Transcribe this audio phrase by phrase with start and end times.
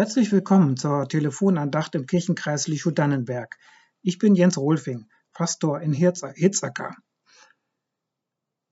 [0.00, 3.58] Herzlich willkommen zur Telefonandacht im Kirchenkreis Lichow-Dannenberg.
[4.00, 6.96] Ich bin Jens Rolfing, Pastor in Hitzacker.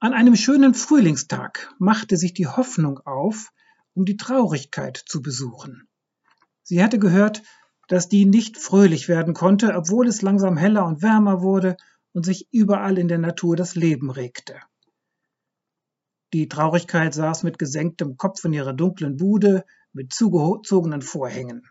[0.00, 3.52] An einem schönen Frühlingstag machte sich die Hoffnung auf,
[3.94, 5.88] um die Traurigkeit zu besuchen.
[6.62, 7.40] Sie hatte gehört,
[7.88, 11.78] dass die nicht fröhlich werden konnte, obwohl es langsam heller und wärmer wurde
[12.12, 14.60] und sich überall in der Natur das Leben regte.
[16.34, 19.64] Die Traurigkeit saß mit gesenktem Kopf in ihrer dunklen Bude,
[19.94, 21.66] mit zugezogenen Vorhängen.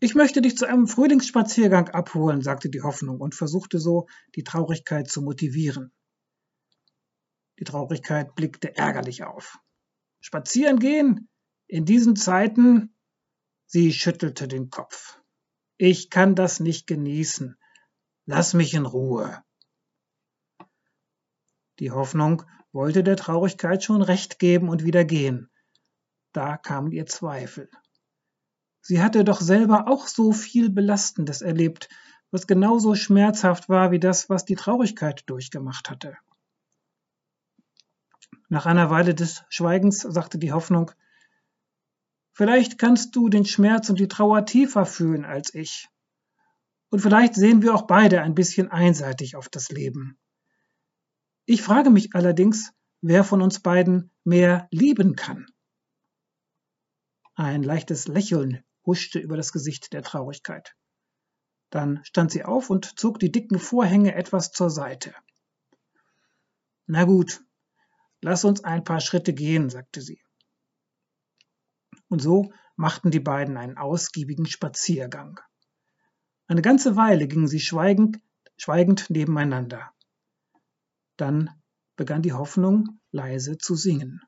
[0.00, 5.08] Ich möchte dich zu einem Frühlingsspaziergang abholen, sagte die Hoffnung und versuchte so, die Traurigkeit
[5.08, 5.92] zu motivieren.
[7.58, 9.58] Die Traurigkeit blickte ärgerlich auf.
[10.20, 11.28] Spazieren gehen?
[11.66, 12.96] In diesen Zeiten?
[13.66, 15.20] Sie schüttelte den Kopf.
[15.76, 17.56] Ich kann das nicht genießen.
[18.24, 19.42] Lass mich in Ruhe.
[21.78, 25.50] Die Hoffnung wollte der Traurigkeit schon recht geben und wieder gehen.
[26.32, 27.70] Da kamen ihr Zweifel.
[28.80, 31.88] Sie hatte doch selber auch so viel Belastendes erlebt,
[32.30, 36.16] was genauso schmerzhaft war wie das, was die Traurigkeit durchgemacht hatte.
[38.48, 40.92] Nach einer Weile des Schweigens sagte die Hoffnung,
[42.32, 45.88] Vielleicht kannst du den Schmerz und die Trauer tiefer fühlen als ich.
[46.88, 50.18] Und vielleicht sehen wir auch beide ein bisschen einseitig auf das Leben.
[51.44, 55.46] Ich frage mich allerdings, wer von uns beiden mehr lieben kann.
[57.40, 60.76] Ein leichtes Lächeln huschte über das Gesicht der Traurigkeit.
[61.70, 65.14] Dann stand sie auf und zog die dicken Vorhänge etwas zur Seite.
[66.84, 67.42] Na gut,
[68.20, 70.20] lass uns ein paar Schritte gehen, sagte sie.
[72.10, 75.40] Und so machten die beiden einen ausgiebigen Spaziergang.
[76.46, 78.20] Eine ganze Weile gingen sie schweigend,
[78.58, 79.94] schweigend nebeneinander.
[81.16, 81.48] Dann
[81.96, 84.20] begann die Hoffnung leise zu singen.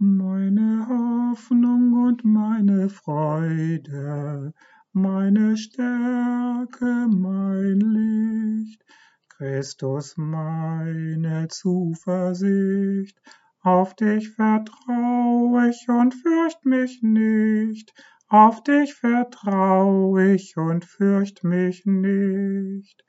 [0.00, 0.87] Meine
[1.30, 4.54] Hoffnung und meine Freude,
[4.92, 8.82] meine Stärke, mein Licht,
[9.28, 13.20] Christus meine Zuversicht,
[13.60, 17.92] auf dich vertrau ich und fürcht mich nicht,
[18.28, 23.04] auf dich vertrau ich und fürcht mich nicht.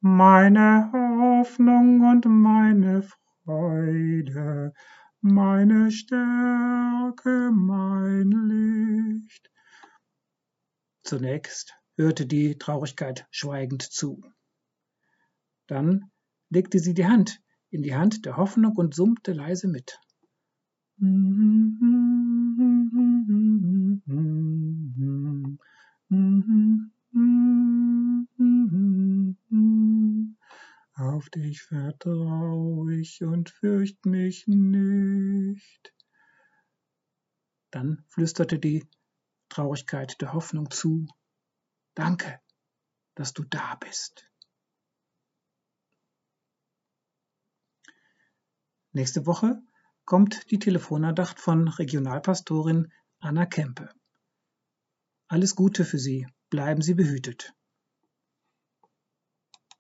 [0.00, 3.04] Meine Hoffnung und meine
[3.44, 4.72] Freude,
[5.24, 9.50] meine Stärke, mein Licht.
[11.02, 14.20] Zunächst hörte die Traurigkeit schweigend zu.
[15.66, 16.10] Dann
[16.50, 17.40] legte sie die Hand
[17.70, 19.98] in die Hand der Hoffnung und summte leise mit.
[30.96, 35.92] Auf dich vertrau ich und fürcht mich nicht.
[37.72, 38.88] Dann flüsterte die
[39.48, 41.08] Traurigkeit der Hoffnung zu.
[41.94, 42.40] Danke,
[43.16, 44.30] dass du da bist.
[48.92, 49.60] Nächste Woche
[50.04, 53.88] kommt die Telefonandacht von Regionalpastorin Anna Kempe.
[55.26, 57.52] Alles Gute für Sie, bleiben Sie behütet.